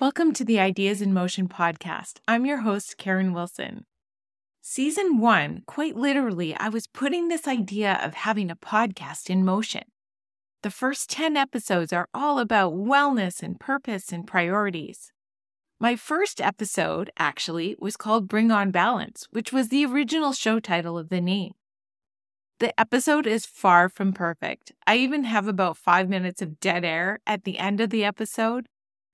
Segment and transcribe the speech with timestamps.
[0.00, 2.20] Welcome to the Ideas in Motion podcast.
[2.26, 3.84] I'm your host, Karen Wilson.
[4.62, 9.82] Season one, quite literally, I was putting this idea of having a podcast in motion.
[10.62, 15.12] The first 10 episodes are all about wellness and purpose and priorities.
[15.78, 20.96] My first episode, actually, was called Bring On Balance, which was the original show title
[20.96, 21.52] of the name.
[22.58, 24.72] The episode is far from perfect.
[24.86, 28.66] I even have about five minutes of dead air at the end of the episode.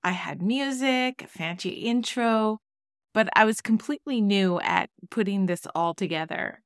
[0.06, 2.60] I had music, a fancy intro,
[3.12, 6.62] but I was completely new at putting this all together.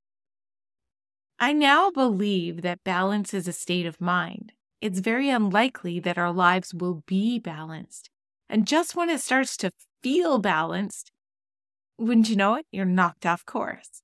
[1.38, 4.52] I now believe that balance is a state of mind.
[4.82, 8.10] It's very unlikely that our lives will be balanced.
[8.50, 9.70] And just when it starts to
[10.02, 11.10] feel balanced,
[11.96, 14.02] wouldn't you know it, you're knocked off course.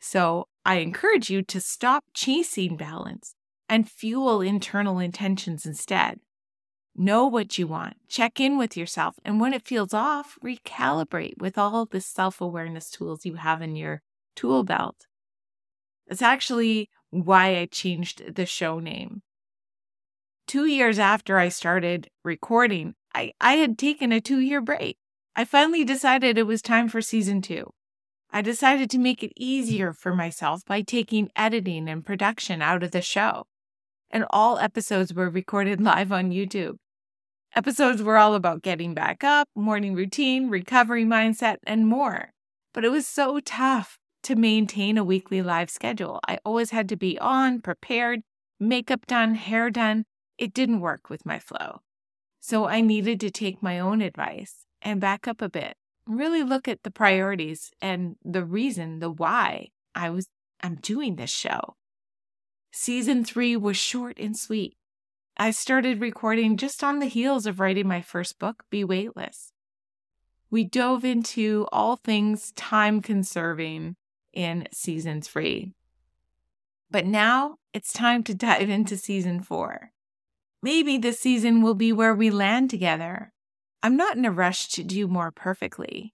[0.00, 3.36] So I encourage you to stop chasing balance
[3.70, 6.20] and fuel internal intentions instead.
[6.98, 11.58] Know what you want, check in with yourself, and when it feels off, recalibrate with
[11.58, 14.00] all the self awareness tools you have in your
[14.34, 15.06] tool belt.
[16.08, 19.20] That's actually why I changed the show name.
[20.46, 24.96] Two years after I started recording, I, I had taken a two year break.
[25.34, 27.72] I finally decided it was time for season two.
[28.30, 32.92] I decided to make it easier for myself by taking editing and production out of
[32.92, 33.44] the show.
[34.10, 36.76] And all episodes were recorded live on YouTube.
[37.56, 42.34] Episodes were all about getting back up, morning routine, recovery mindset, and more.
[42.74, 46.20] But it was so tough to maintain a weekly live schedule.
[46.28, 48.20] I always had to be on, prepared,
[48.60, 50.04] makeup done, hair done.
[50.36, 51.80] It didn't work with my flow.
[52.40, 55.78] So I needed to take my own advice and back up a bit.
[56.06, 60.28] Really look at the priorities and the reason, the why I was
[60.62, 61.76] I'm doing this show.
[62.70, 64.76] Season 3 was short and sweet.
[65.38, 69.52] I started recording just on the heels of writing my first book, Be Weightless.
[70.50, 73.96] We dove into all things time conserving
[74.32, 75.74] in season 3.
[76.90, 79.90] But now it's time to dive into season 4.
[80.62, 83.32] Maybe this season will be where we land together
[83.82, 86.12] I'm not in a rush to do more perfectly.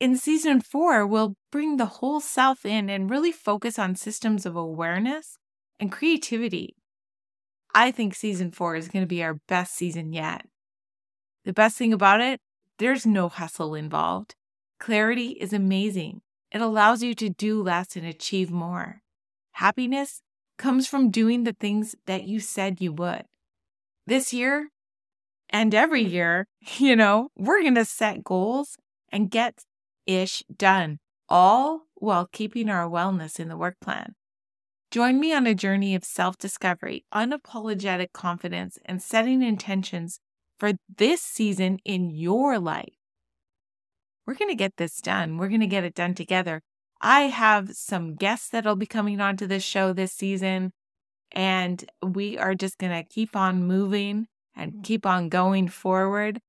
[0.00, 4.56] In season four, we'll bring the whole self in and really focus on systems of
[4.56, 5.38] awareness
[5.78, 6.74] and creativity.
[7.78, 10.44] I think season four is going to be our best season yet.
[11.44, 12.40] The best thing about it,
[12.80, 14.34] there's no hustle involved.
[14.80, 16.22] Clarity is amazing.
[16.50, 19.02] It allows you to do less and achieve more.
[19.52, 20.22] Happiness
[20.56, 23.26] comes from doing the things that you said you would.
[24.08, 24.70] This year,
[25.48, 28.76] and every year, you know, we're going to set goals
[29.12, 29.62] and get
[30.04, 34.16] ish done, all while keeping our wellness in the work plan.
[34.90, 40.20] Join me on a journey of self discovery, unapologetic confidence, and setting intentions
[40.58, 42.94] for this season in your life.
[44.26, 45.36] We're going to get this done.
[45.36, 46.62] We're going to get it done together.
[47.00, 50.72] I have some guests that'll be coming onto this show this season,
[51.32, 56.40] and we are just going to keep on moving and keep on going forward.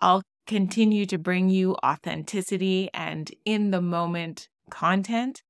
[0.00, 5.42] I'll continue to bring you authenticity and in the moment content.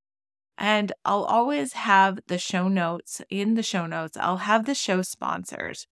[0.57, 4.17] And I'll always have the show notes in the show notes.
[4.17, 5.87] I'll have the show sponsors.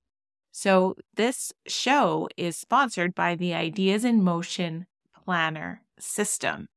[0.52, 4.86] So this show is sponsored by the Ideas in Motion
[5.24, 6.68] Planner System.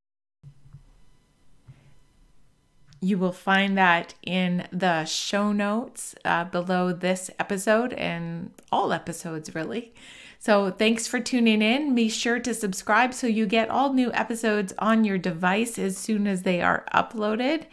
[3.06, 9.54] You will find that in the show notes uh, below this episode and all episodes,
[9.54, 9.94] really.
[10.40, 11.94] So, thanks for tuning in.
[11.94, 16.26] Be sure to subscribe so you get all new episodes on your device as soon
[16.26, 17.66] as they are uploaded.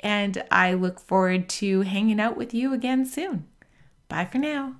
[0.00, 3.44] And I look forward to hanging out with you again soon.
[4.08, 4.76] Bye for now.